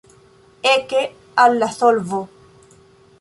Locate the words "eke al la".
0.69-1.71